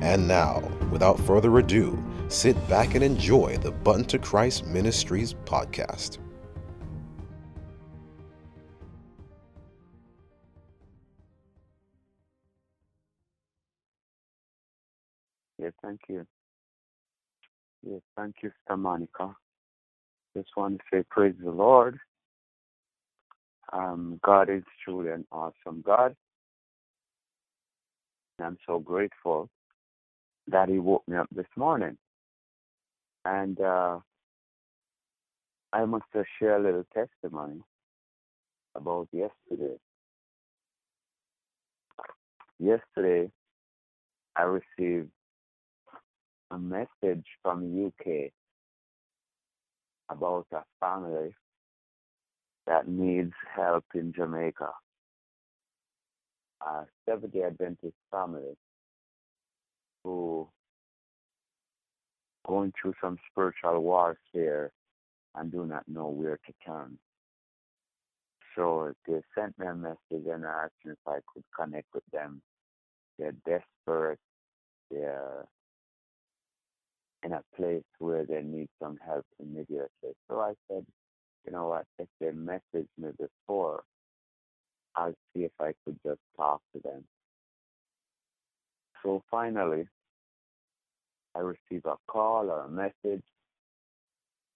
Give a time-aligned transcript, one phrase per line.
[0.00, 0.60] And now,
[0.92, 6.18] without further ado, sit back and enjoy the Bun to Christ Ministries podcast.
[15.58, 16.24] Yes, thank you.
[17.82, 19.34] Yes, thank you, Sister Monica.
[20.36, 21.98] Just want to say praise the Lord.
[23.72, 26.14] Um, God is truly an awesome God.
[28.38, 29.50] And I'm so grateful
[30.48, 31.96] that He woke me up this morning.
[33.24, 33.98] And uh,
[35.72, 37.60] I must just share a little testimony
[38.74, 39.76] about yesterday.
[42.58, 43.30] Yesterday,
[44.36, 45.10] I received
[46.50, 48.32] a message from the UK
[50.10, 51.34] about a family
[52.66, 54.70] that needs help in Jamaica.
[56.62, 58.56] A Seventh day Adventist family
[60.04, 60.48] who
[62.46, 64.72] going through some spiritual warfare
[65.34, 66.98] and do not know where to turn.
[68.56, 72.40] So they sent me a message and asked me if I could connect with them.
[73.18, 74.18] They're desperate.
[74.90, 75.46] They're
[77.24, 80.14] in a place where they need some help immediately.
[80.28, 80.84] So I said,
[81.46, 83.82] you know what, if they messaged me before,
[84.96, 87.04] I'll see if I could just talk to them.
[89.02, 89.86] So finally,
[91.34, 93.24] I received a call or a message.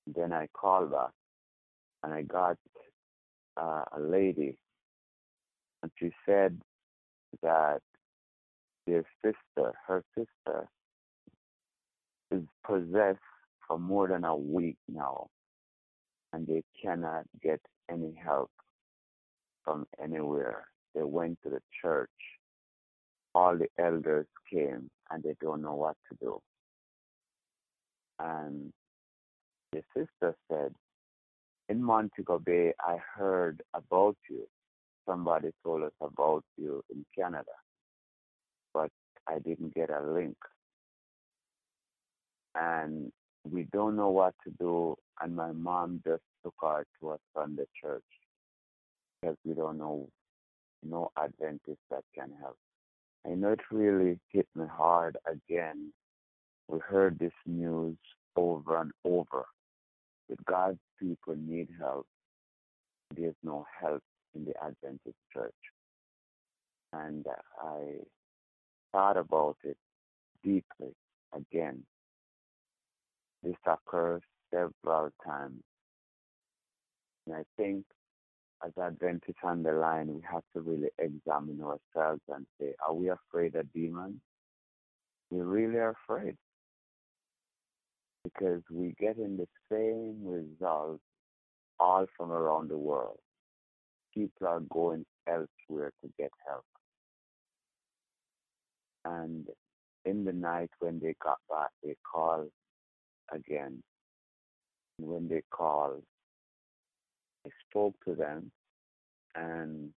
[0.07, 1.11] Then I called back
[2.03, 2.57] and I got
[3.57, 4.57] uh, a lady,
[5.83, 6.61] and she said
[7.43, 7.81] that
[8.87, 10.69] their sister, her sister,
[12.31, 13.19] is possessed
[13.67, 15.29] for more than a week now,
[16.33, 17.61] and they cannot get
[17.91, 18.51] any help
[19.65, 20.67] from anywhere.
[20.95, 22.11] They went to the church.
[23.35, 26.41] All the elders came, and they don't know what to do.
[28.19, 28.73] And
[29.73, 30.75] the sister said,
[31.69, 34.47] In Montego Bay, I heard about you.
[35.09, 37.57] Somebody told us about you in Canada,
[38.73, 38.91] but
[39.27, 40.37] I didn't get a link
[42.55, 43.11] and
[43.49, 44.97] we don't know what to do.
[45.21, 48.03] And my mom just took her to a Sunday church
[49.21, 50.09] because we don't know
[50.83, 52.57] no Adventist that can help.
[53.27, 55.93] I know it really hit me hard again.
[56.69, 57.97] We heard this news
[58.37, 59.45] over and over.
[60.29, 62.07] That God's people need help.
[63.15, 64.03] There's no help
[64.35, 65.53] in the Adventist church.
[66.93, 67.25] And
[67.63, 67.99] I
[68.93, 69.77] thought about it
[70.43, 70.95] deeply
[71.35, 71.85] again
[73.43, 74.23] this occurs
[74.53, 75.63] several times.
[77.27, 77.85] And I think
[78.65, 83.11] as Adventists on the line, we have to really examine ourselves and say, are we
[83.11, 84.21] afraid of demons?
[85.31, 86.37] We really are afraid.
[88.25, 91.03] Because we get in the same results
[91.81, 93.19] all from around the world.
[94.15, 96.65] People are going elsewhere to get help.
[99.05, 99.47] And
[100.05, 102.51] in the night when they got back, they called
[103.33, 103.83] again.
[104.99, 106.03] When they called,
[107.47, 108.51] I spoke to them,
[109.35, 109.91] and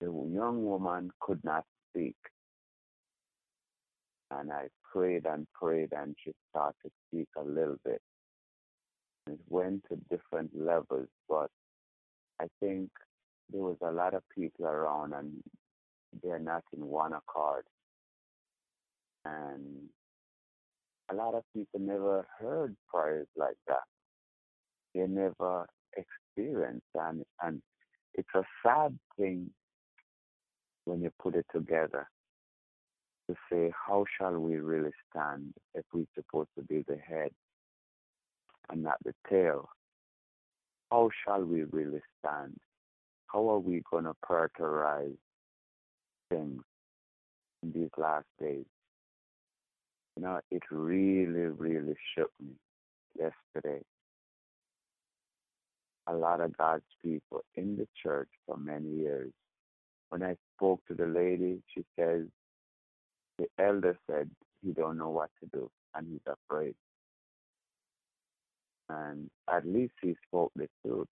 [0.00, 2.16] the young woman could not speak.
[4.30, 8.00] And I prayed and prayed, and she started to speak a little bit.
[9.26, 11.50] It went to different levels, but
[12.40, 12.90] I think
[13.50, 15.42] there was a lot of people around, and
[16.22, 17.64] they're not in one accord.
[19.24, 19.88] And
[21.10, 23.84] a lot of people never heard prayers like that.
[24.94, 25.66] They never
[25.98, 27.60] experienced and and
[28.14, 29.50] it's a sad thing
[30.84, 32.08] when you put it together
[33.28, 37.30] to say how shall we really stand if we're supposed to be the head
[38.70, 39.68] and not the tail?
[40.90, 42.56] How shall we really stand?
[43.26, 45.16] How are we going to prioritize
[46.30, 46.62] things
[47.62, 48.64] in these last days?
[50.16, 52.54] You know, it really, really shook me
[53.18, 53.82] yesterday.
[56.08, 59.32] A lot of God's people in the church for many years.
[60.10, 62.24] When I spoke to the lady, she says,
[63.38, 64.30] the elder said
[64.62, 65.70] he don't know what to do.
[65.94, 66.74] and he's afraid.
[68.88, 71.08] And at least he spoke the truth.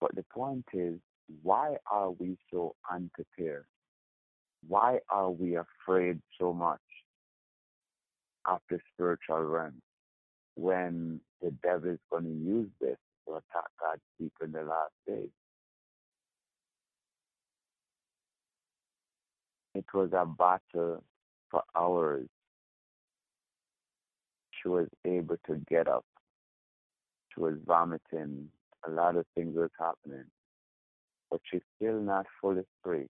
[0.00, 0.98] But the point is,
[1.42, 3.66] why are we so unprepared?
[4.68, 6.80] Why are we afraid so much
[8.46, 9.80] of the spiritual realm
[10.56, 12.98] when the devil is going to use this
[13.30, 15.30] to attack God's people in the last days?
[19.74, 21.02] It was a battle
[21.50, 22.26] for hours.
[24.50, 26.04] She was able to get up.
[27.32, 28.48] She was vomiting.
[28.86, 30.24] A lot of things was happening.
[31.30, 33.06] But she's still not fully free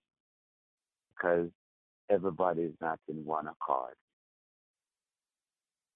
[1.17, 1.49] because
[2.11, 3.95] everybody is not in one accord.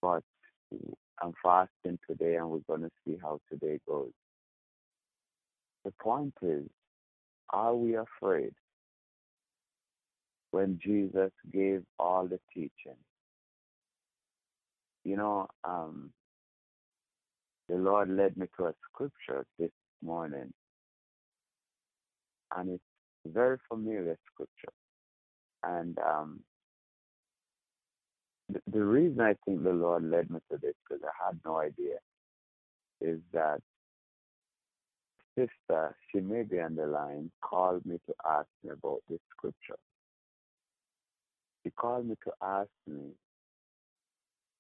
[0.00, 0.22] But
[1.22, 4.12] I'm fasting today and we're going to see how today goes.
[5.84, 6.64] The point is,
[7.50, 8.52] are we afraid
[10.54, 12.96] when Jesus gave all the teaching.
[15.04, 16.10] You know, um,
[17.68, 20.52] the Lord led me to a scripture this morning,
[22.56, 22.82] and it's
[23.26, 24.72] a very familiar scripture.
[25.64, 26.40] And um,
[28.70, 31.96] the, reason I think the Lord led me to this, because I had no idea,
[33.00, 33.60] is that
[35.36, 39.78] sister, she may be on the line, called me to ask me about this scripture
[41.64, 43.10] she called me to ask me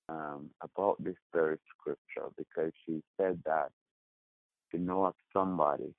[0.08, 3.70] um, about this very scripture because she said that
[4.70, 5.94] she know of somebody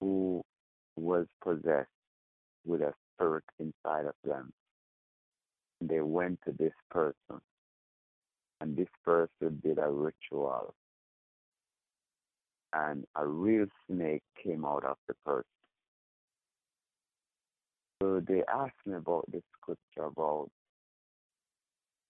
[0.00, 0.42] who
[0.96, 1.88] was possessed
[2.64, 4.52] with a spirit inside of them.
[5.80, 7.40] They went to this person,
[8.60, 10.74] and this person did a ritual,
[12.72, 15.44] and a real snake came out of the person.
[18.02, 20.50] So they asked me about this scripture about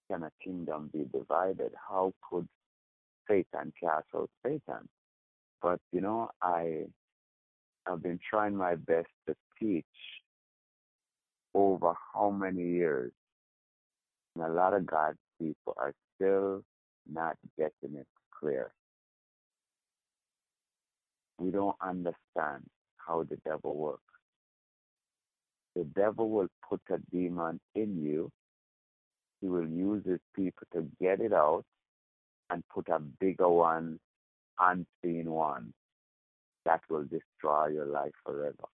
[0.09, 1.71] can a kingdom be divided?
[1.89, 2.47] How could
[3.27, 4.89] Satan cast out Satan?
[5.61, 6.85] But you know, I
[7.87, 9.85] have been trying my best to teach
[11.53, 13.11] over how many years,
[14.35, 16.63] and a lot of God's people are still
[17.11, 18.07] not getting it
[18.39, 18.71] clear.
[21.39, 22.63] We don't understand
[22.97, 24.03] how the devil works
[25.75, 28.29] the devil will put a demon in you.
[29.39, 31.63] He will use his people to get it out
[32.49, 33.99] and put a bigger one,
[34.59, 35.73] unseen one,
[36.65, 38.67] that will destroy your life forever.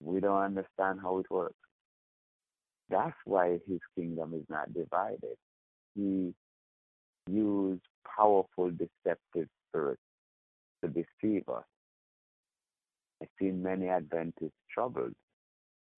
[0.00, 1.54] We don't understand how it works.
[2.90, 5.36] That's why his kingdom is not divided.
[5.94, 6.34] He
[7.30, 7.82] used
[8.16, 10.02] powerful deceptive spirits
[10.82, 11.64] to deceive us.
[13.22, 15.14] I've seen many Adventists troubled.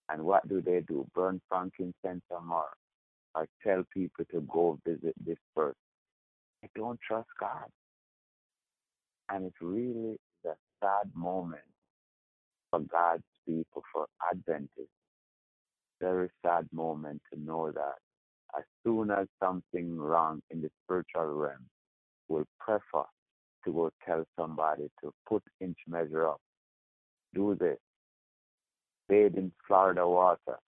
[0.09, 1.07] And what do they do?
[1.15, 2.77] Burn frankincense or myrrh,
[3.35, 5.75] or tell people to go visit this person.
[6.63, 7.69] They don't trust God.
[9.29, 11.63] And it's really a sad moment
[12.71, 14.87] for God's people, for Adventists.
[16.01, 17.95] Very sad moment to know that
[18.57, 21.67] as soon as something wrong in the spiritual realm,
[22.29, 23.05] will prefer
[23.65, 26.41] to go tell somebody to put inch measure up
[27.37, 27.79] do this.
[29.09, 30.59] Bathe in Florida water.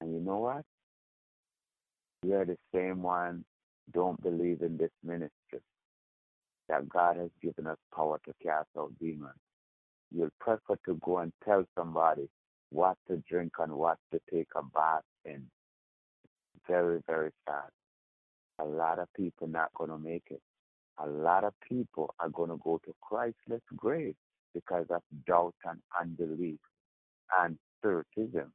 [0.00, 0.64] And you know what?
[2.22, 3.44] We are the same one
[3.92, 5.60] don't believe in this ministry.
[6.68, 9.38] That God has given us power to cast out demons.
[10.10, 12.28] You'll prefer to go and tell somebody
[12.72, 15.44] what to drink and what to take a bath in.
[16.68, 17.70] Very, very sad.
[18.60, 20.42] A lot of people not gonna make it.
[20.98, 24.14] A lot of people are gonna go to Christless grave
[24.54, 26.60] because of doubt and unbelief
[27.40, 28.52] and spiritism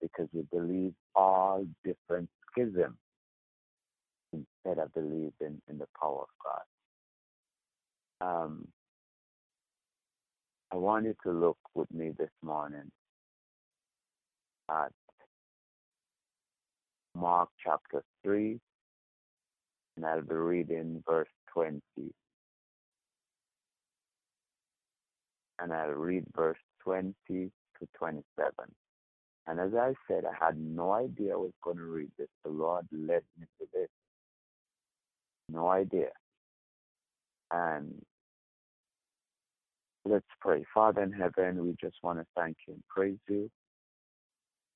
[0.00, 2.96] because we believe all different schisms
[4.32, 6.64] instead of believing in the power of God.
[8.44, 8.68] Um,
[10.72, 12.90] I want you to look with me this morning
[14.70, 14.92] at
[17.14, 18.58] Mark chapter 3,
[19.96, 21.80] and I'll be reading verse 20
[25.58, 27.50] and I'll read verse 20 to
[27.98, 28.52] 27.
[29.46, 32.28] And as I said, I had no idea I was going to read this.
[32.44, 33.88] The Lord led me to this.
[35.48, 36.10] No idea.
[37.52, 38.02] And
[40.04, 40.64] let's pray.
[40.74, 43.48] Father in heaven, we just want to thank you and praise you.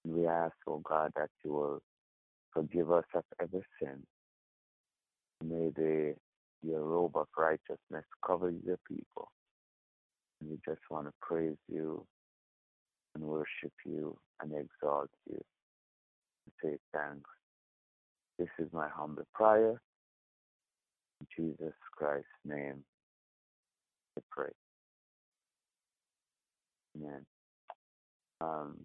[0.04, 1.80] And we ask, oh God, that you will
[2.54, 4.02] forgive us of every sin.
[5.44, 6.14] May the
[6.62, 9.30] your robe of righteousness cover your people.
[10.42, 12.06] We just want to praise you
[13.14, 15.40] and worship you and exalt you
[16.46, 17.30] and say thanks
[18.38, 19.80] This is my humble prayer.
[21.20, 22.84] In Jesus Christ's name,
[24.18, 24.50] I pray.
[26.96, 27.26] Amen.
[28.40, 28.78] Um,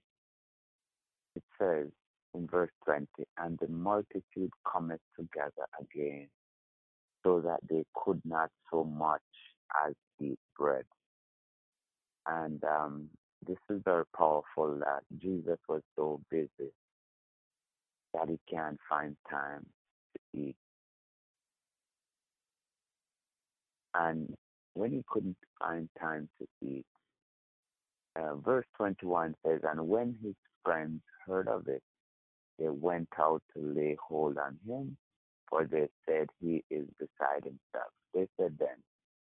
[1.59, 1.87] says
[2.33, 3.07] in verse 20,
[3.37, 6.27] and the multitude cometh together again,
[7.23, 9.21] so that they could not so much
[9.87, 10.85] as eat bread.
[12.27, 13.09] And um,
[13.47, 16.71] this is very powerful that Jesus was so busy
[18.13, 19.65] that he can't find time
[20.13, 20.55] to eat.
[23.93, 24.33] And
[24.73, 26.85] when he couldn't find time to eat,
[28.15, 31.83] uh, verse 21 says, And when his friends heard of it,
[32.59, 34.97] they went out to lay hold on him,
[35.49, 37.91] for they said he is beside himself.
[38.13, 38.77] They said then,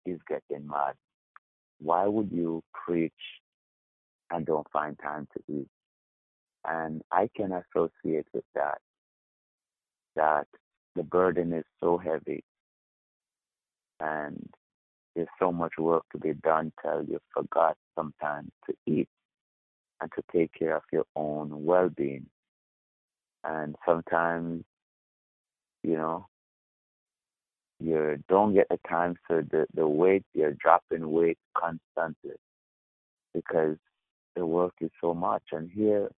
[0.05, 0.93] He's getting mad.
[1.79, 3.13] Why would you preach
[4.31, 5.67] and don't find time to eat?
[6.67, 8.79] And I can associate with that,
[10.15, 10.47] that
[10.95, 12.43] the burden is so heavy
[13.99, 14.49] and
[15.15, 19.09] there's so much work to be done till you forgot sometimes to eat
[20.01, 22.25] and to take care of your own well being.
[23.43, 24.63] And sometimes,
[25.83, 26.27] you know,
[27.79, 32.37] you don't get the time so the, the weight, you're dropping weight constantly
[33.33, 33.77] because
[34.35, 35.43] the work is so much.
[35.51, 36.09] And here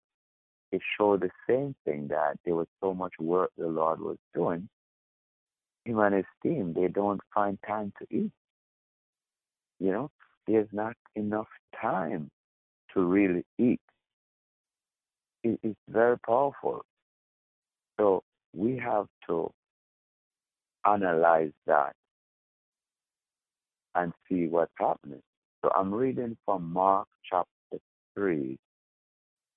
[0.72, 4.70] it showed the same thing that there was so much work the Lord was doing.
[5.86, 8.32] Him and his team, they don't find time to eat.
[9.80, 10.12] You know,
[10.48, 11.48] there's not enough
[11.80, 12.30] time
[12.98, 13.80] to really eat.
[15.44, 16.84] It, it's very powerful.
[18.00, 18.24] So
[18.56, 19.52] we have to
[20.86, 21.94] analyze that
[23.96, 25.22] and see what's happening.
[25.64, 27.80] So I'm reading from Mark chapter
[28.16, 28.58] 3,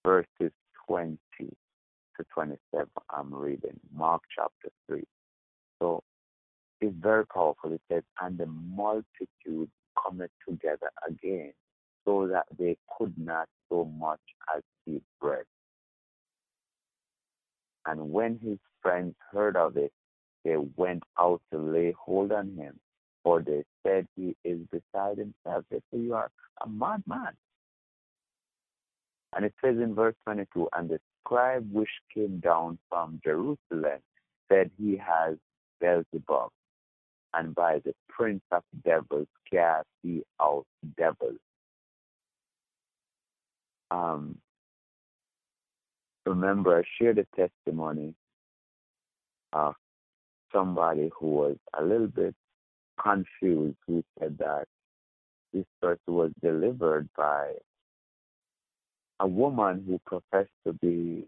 [0.04, 0.52] verses
[0.86, 2.86] 20 to 27.
[3.10, 5.02] I'm reading Mark chapter 3.
[5.80, 6.02] So
[6.80, 7.72] it's very powerful.
[7.72, 9.70] It says, And the multitude
[10.02, 11.52] cometh together again,
[12.04, 14.20] so that they could not so much
[14.54, 15.44] as eat bread.
[17.86, 19.92] And when his friends heard of it,
[20.44, 22.78] they went out to lay hold on him,
[23.22, 25.64] for they said he is beside himself.
[25.70, 26.30] They You are
[26.62, 27.34] a madman.
[29.34, 34.00] And it says in verse 22 And the scribe which came down from Jerusalem
[34.50, 35.36] said he has
[35.80, 36.50] Beelzebub,
[37.34, 40.66] and by the prince of devils cast he out
[40.96, 41.38] devils.
[43.90, 44.38] Um,
[46.26, 48.14] remember, I shared a testimony
[49.52, 49.74] of
[50.52, 52.34] somebody who was a little bit
[53.02, 54.66] confused who said that
[55.52, 57.52] this person was delivered by
[59.20, 61.24] a woman who professed to be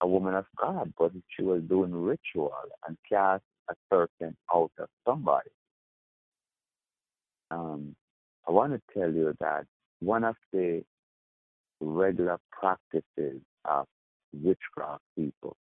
[0.00, 2.52] a woman of God, but she was doing ritual
[2.86, 5.50] and cast a serpent out of somebody.
[7.50, 7.94] Um,
[8.46, 9.66] I want to tell you that
[10.00, 10.84] one of the
[11.84, 13.86] regular practices of
[14.32, 15.56] witchcraft people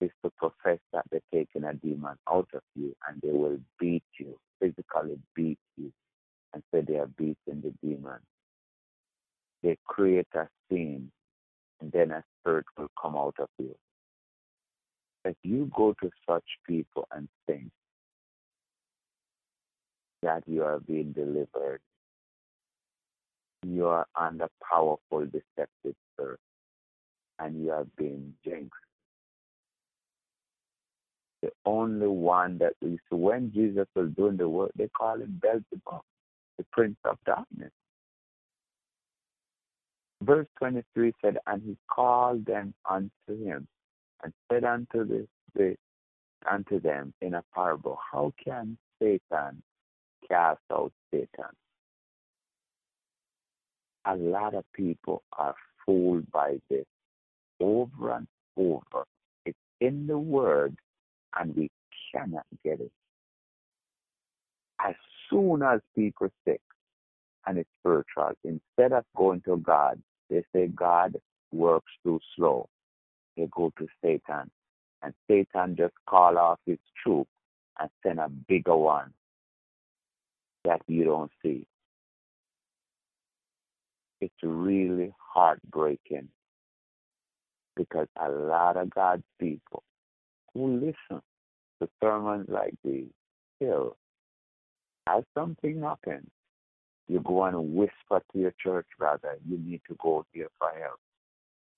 [0.00, 4.04] is to profess that they're taking a demon out of you and they will beat
[4.18, 5.92] you, physically beat you,
[6.54, 8.18] and say they are beating the demon.
[9.62, 11.10] They create a scene
[11.80, 13.74] and then a spirit will come out of you.
[15.24, 17.70] If you go to such people and think
[20.22, 21.80] that you are being delivered,
[23.64, 26.40] you are under powerful deceptive spirit
[27.38, 28.72] and you are being jinxed
[31.42, 36.02] the only one that we when Jesus was doing the work, they call him Beelzebub,
[36.56, 37.70] the prince of darkness.
[40.20, 43.68] Verse 23 said, And he called them unto him,
[44.24, 45.76] and said unto the, the
[46.50, 49.62] unto them in a parable, How can Satan
[50.28, 51.54] cast out Satan?
[54.08, 56.86] A lot of people are fooled by this
[57.60, 59.04] over and over.
[59.44, 60.76] It's in the word
[61.38, 61.70] and we
[62.12, 62.90] cannot get it.
[64.80, 64.94] As
[65.28, 66.60] soon as people sick
[67.46, 70.00] and it's spiritual, instead of going to God,
[70.30, 71.16] they say God
[71.52, 72.68] works too slow.
[73.36, 74.50] They go to Satan,
[75.02, 77.28] and Satan just call off his troop
[77.78, 79.12] and send a bigger one
[80.64, 81.66] that you don't see.
[84.20, 86.28] It's really heartbreaking
[87.76, 89.84] because a lot of God's people
[90.52, 91.22] who listen
[91.80, 93.06] to sermons like these
[93.56, 93.96] still,
[95.06, 96.26] as something happens,
[97.06, 100.98] you go and whisper to your church brother, you need to go here for help.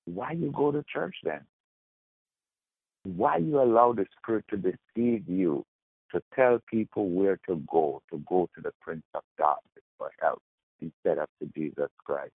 [0.07, 1.43] Why you go to church then?
[3.05, 5.65] Why you allow the Spirit to deceive you
[6.13, 10.43] to tell people where to go, to go to the Prince of Darkness for help
[10.81, 12.33] instead of to Jesus Christ?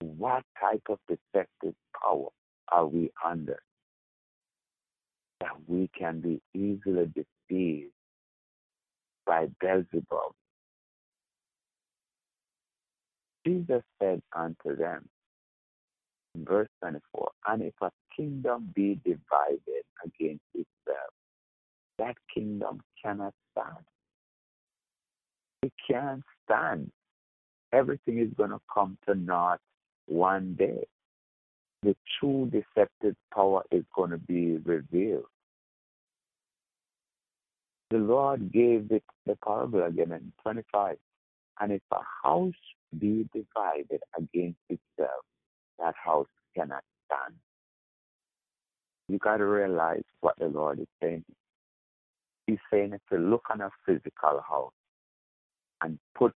[0.00, 2.28] What type of deceptive power
[2.70, 3.62] are we under
[5.40, 7.92] that we can be easily deceived
[9.26, 10.32] by Beelzebub?
[13.46, 15.08] Jesus said unto them,
[16.36, 21.12] verse 24, and if a kingdom be divided against itself,
[21.98, 23.84] that kingdom cannot stand.
[25.62, 26.90] It can't stand.
[27.72, 29.60] Everything is going to come to naught
[30.06, 30.84] one day.
[31.82, 35.24] The true deceptive power is going to be revealed.
[37.90, 40.96] The Lord gave it the parable again in 25.
[41.60, 42.54] And if a house
[42.98, 45.24] be divided against itself,
[45.78, 47.34] that house cannot stand.
[49.08, 51.24] You got to realize what the Lord is saying.
[52.46, 54.72] He's saying if you look on a physical house
[55.82, 56.32] and put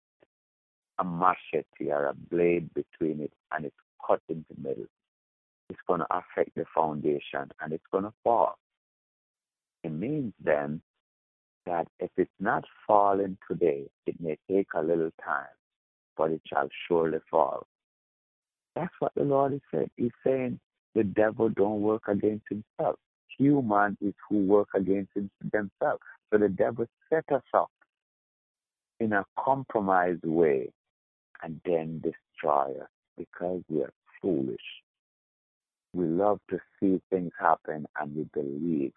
[0.99, 3.75] a machete or a blade between it and it's
[4.05, 4.85] cut in the middle,
[5.69, 8.57] it's going to affect the foundation and it's going to fall.
[9.83, 10.81] It means then
[11.65, 15.45] that if it's not falling today, it may take a little time,
[16.17, 17.65] but it shall surely fall.
[18.75, 19.89] That's what the Lord is saying.
[19.95, 20.59] He's saying
[20.93, 22.97] the devil don't work against himself.
[23.37, 25.11] Humans is who work against
[25.51, 26.01] themselves.
[26.31, 27.69] So the devil set us up
[29.05, 30.67] in a compromised way
[31.43, 34.57] and then destroy us because we are foolish.
[35.93, 38.93] We love to see things happen and we believe.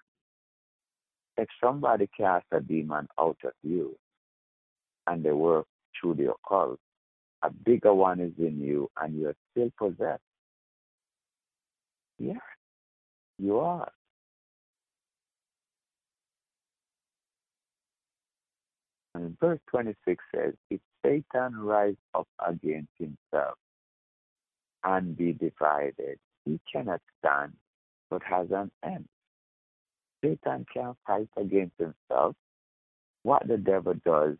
[1.37, 3.97] If somebody casts a demon out of you
[5.07, 5.67] and they work
[6.01, 6.79] through the occult,
[7.43, 10.23] a bigger one is in you and you're still possessed.
[12.19, 12.41] Yes,
[13.39, 13.93] you are.
[19.15, 23.57] And verse 26 says, If Satan rise up against himself
[24.85, 27.53] and be divided, he cannot stand,
[28.11, 29.07] but has an end.
[30.23, 32.35] Satan can't fight against himself.
[33.23, 34.37] What the devil does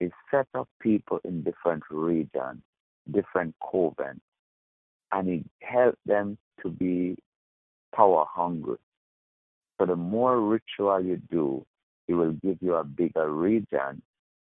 [0.00, 2.62] is set up people in different regions,
[3.10, 4.20] different covens,
[5.10, 7.16] and it helps them to be
[7.94, 8.78] power hungry.
[9.78, 11.66] So the more ritual you do,
[12.08, 14.02] it will give you a bigger region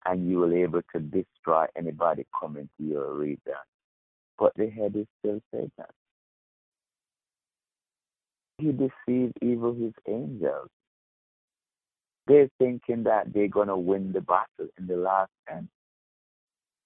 [0.07, 3.55] and you will able to destroy anybody coming to your region.
[4.39, 5.71] But the head is still Satan.
[8.59, 10.69] He deceived even his angels.
[12.27, 15.69] They're thinking that they're to win the battle in the last end.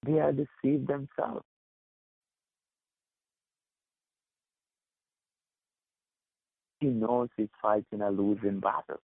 [0.05, 1.44] They are deceived themselves.
[6.81, 9.00] He knows he's fighting a losing battle.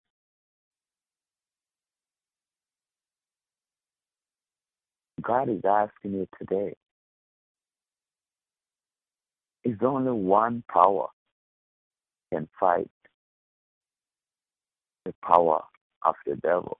[5.22, 6.76] God is asking you today.
[9.64, 11.08] Is only one power
[12.32, 12.90] can fight
[15.06, 15.62] the power
[16.04, 16.80] of the devil.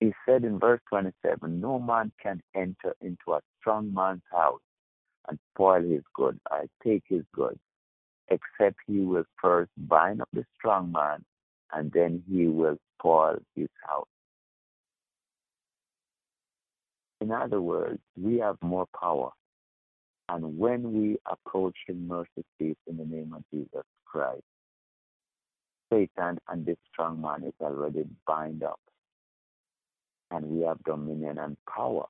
[0.00, 4.60] He said in verse 27 No man can enter into a strong man's house
[5.28, 7.60] and spoil his goods, I take his goods,
[8.28, 11.24] except he will first bind up the strong man,
[11.72, 14.06] and then he will spoil his house.
[17.20, 19.30] In other words, we have more power
[20.28, 24.42] and when we approach Him mercy seat in the name of Jesus Christ,
[25.90, 28.80] Satan and this strong man is already bind up.
[30.30, 32.04] And we have dominion and power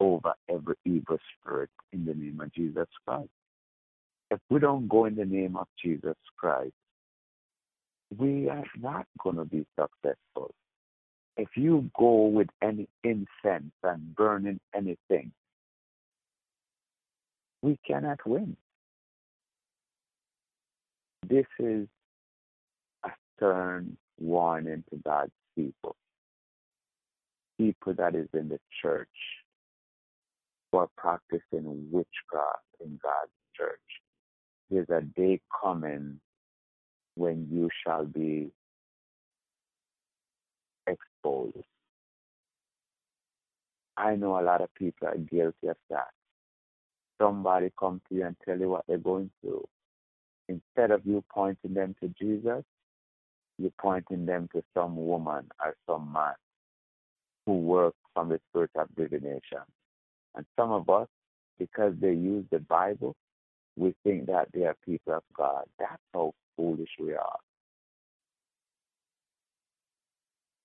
[0.00, 3.28] over every evil spirit in the name of Jesus Christ.
[4.30, 6.72] If we don't go in the name of Jesus Christ,
[8.16, 10.54] we are not going to be successful.
[11.36, 15.32] If you go with any incense and burning anything,
[17.62, 18.56] we cannot win.
[21.28, 21.88] This is
[23.04, 25.96] a stern warning to God's people,
[27.58, 29.08] people that is in the church
[30.70, 33.80] who are practicing witchcraft in God's church.
[34.70, 36.20] There's a day coming
[37.16, 38.50] when you shall be
[40.86, 41.64] exposed.
[43.96, 46.08] I know a lot of people are guilty of that
[47.20, 49.64] somebody come to you and tell you what they're going through,
[50.48, 52.62] instead of you pointing them to Jesus,
[53.58, 56.34] you're pointing them to some woman or some man
[57.46, 59.64] who works from the spirit of divination.
[60.34, 61.08] And some of us,
[61.58, 63.14] because they use the Bible,
[63.76, 65.64] we think that they are people of God.
[65.78, 67.38] That's how foolish we are.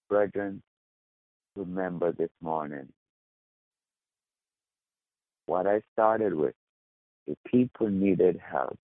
[0.10, 0.62] Brethren,
[1.56, 2.88] remember this morning
[5.46, 6.56] what I started with.
[7.28, 8.80] The people needed help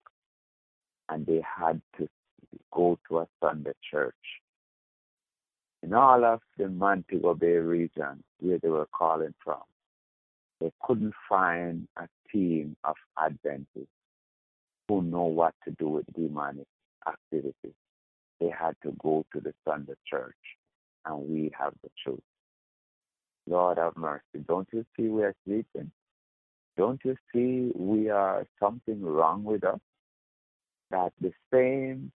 [1.08, 2.08] and they had to
[2.72, 4.14] go to a Sunday church.
[5.82, 9.62] In all of the Montego Bay region where they were calling from,
[10.60, 13.86] they couldn't find a team of Adventists
[14.88, 16.66] who know what to do with demonic
[17.08, 17.74] activities.
[18.40, 20.36] They had to go to the Sunday church,
[21.04, 22.20] and we have the truth.
[23.48, 24.44] Lord have mercy.
[24.46, 25.90] Don't you see we are sleeping?
[26.76, 29.80] Don't you see we are something wrong with us?
[30.90, 32.12] That the same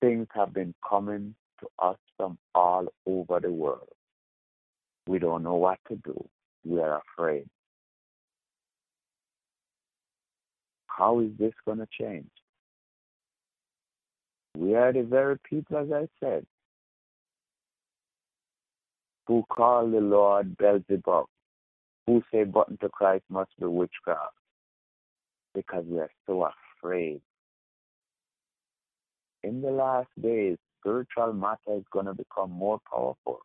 [0.00, 3.88] things have been coming to us from all over the world.
[5.06, 6.28] We don't know what to do.
[6.64, 7.46] We are afraid.
[10.86, 12.30] How is this going to change?
[14.56, 16.44] We are the very people, as I said,
[19.26, 21.26] who call the Lord Beelzebub,
[22.06, 24.34] who say Bun to Christ must be witchcraft,
[25.54, 26.48] because we are so
[26.82, 27.20] afraid.
[29.42, 33.40] In the last days, spiritual matter is going to become more powerful.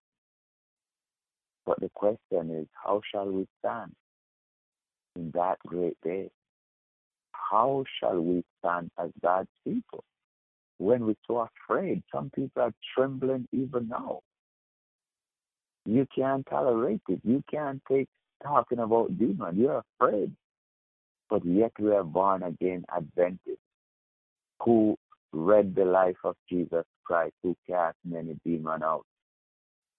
[1.66, 3.94] But the question is, how shall we stand
[5.16, 6.30] in that great day?
[7.32, 10.04] How shall we stand as God's people
[10.78, 12.04] when we're so afraid?
[12.14, 14.20] Some people are trembling even now.
[15.86, 17.22] You can't tolerate it.
[17.24, 18.08] You can't take
[18.44, 19.58] talking about demons.
[19.58, 20.32] You're afraid.
[21.30, 23.60] But yet we are born again Adventists
[24.64, 24.96] who
[25.32, 29.06] read the life of Jesus Christ, who cast many demons out.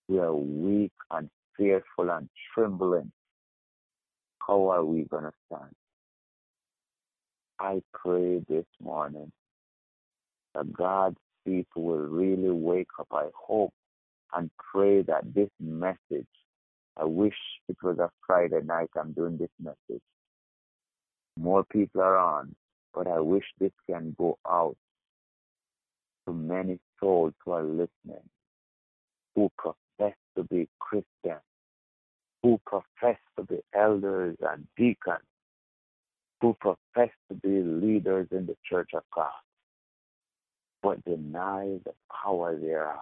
[0.08, 3.10] We are weak and fearful and trembling.
[4.46, 5.74] How are we going to stand?
[7.58, 9.32] I pray this morning
[10.56, 13.08] that God's people will really wake up.
[13.12, 13.72] I hope
[14.34, 16.26] and pray that this message,
[16.96, 17.36] I wish
[17.68, 20.02] it was a Friday night I'm doing this message.
[21.38, 22.54] More people are on,
[22.94, 24.76] but I wish this can go out
[26.26, 28.24] to many souls who are listening,
[29.34, 31.42] who profess to be Christians,
[32.42, 35.18] who profess to be elders and deacons,
[36.40, 39.30] who profess to be leaders in the church of God,
[40.86, 42.94] but deny the power thereof.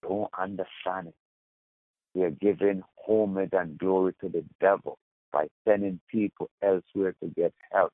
[0.00, 1.14] Don't understand it.
[2.14, 4.96] We are giving homage and glory to the devil
[5.32, 7.92] by sending people elsewhere to get help,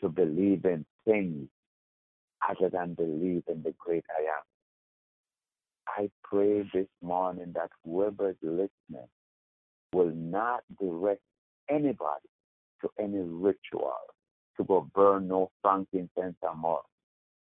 [0.00, 1.46] to believe in things
[2.48, 4.42] other than believe in the great I am.
[5.86, 9.08] I pray this morning that whoever is listening
[9.92, 11.22] will not direct
[11.70, 12.28] anybody
[12.80, 13.94] to any ritual,
[14.56, 16.80] to go burn no frankincense or myrrh,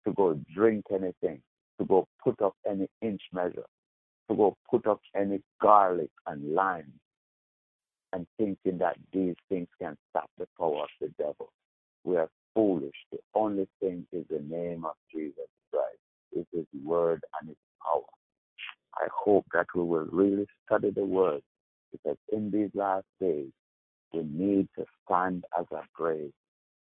[0.08, 1.40] to go drink anything,
[1.78, 3.66] to go put up any inch measure,
[4.28, 6.92] to go put up any garlic and lime,
[8.14, 11.52] and thinking that these things can stop the power of the devil.
[12.04, 12.94] We are foolish.
[13.12, 15.98] The only thing is the name of Jesus Christ.
[16.32, 18.02] It is His word and His power.
[18.94, 21.42] I hope that we will really study the word
[21.92, 23.50] because in these last days,
[24.14, 26.32] we need to stand as a brave.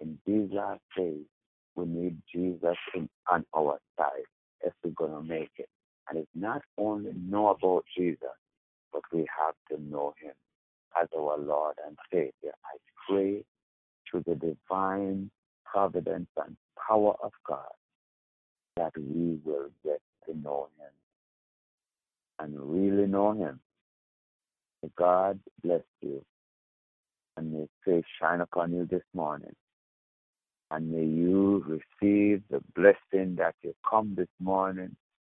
[0.00, 1.22] In these last days,
[1.76, 4.26] we need Jesus in, on our side
[4.62, 5.68] if we're going to make it.
[6.08, 8.18] And it's not only know about Jesus,
[8.92, 10.32] but we have to know him
[11.00, 12.52] as our Lord and Savior.
[12.64, 12.76] I
[13.08, 13.44] pray
[14.12, 15.30] to the divine
[15.64, 16.56] providence and
[16.88, 17.72] power of God
[18.76, 20.92] that we will get to know him
[22.38, 23.60] and really know him.
[24.82, 26.24] May God bless you
[27.36, 29.54] and may face shine upon you this morning.
[30.74, 34.96] And may you receive the blessing that you come this morning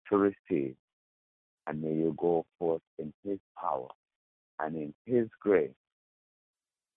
[0.09, 0.77] to receive.
[1.67, 3.89] And may you go forth in His power
[4.59, 5.75] and in His grace.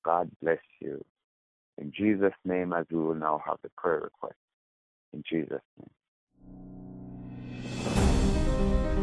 [0.05, 1.03] God bless you.
[1.77, 4.37] In Jesus' name, as we will now have the prayer request.
[5.11, 5.89] In Jesus' name.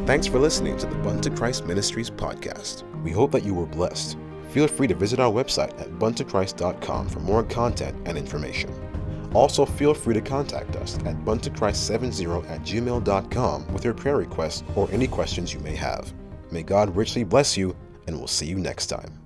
[0.07, 2.91] Thanks for listening to the Bun to Christ Ministries podcast.
[3.03, 4.17] We hope that you were blessed
[4.57, 8.73] feel free to visit our website at buntochrist.com for more content and information.
[9.37, 14.89] Also, feel free to contact us at buntochrist70 at gmail.com with your prayer requests or
[14.91, 16.15] any questions you may have.
[16.51, 19.26] May God richly bless you, and we'll see you next time.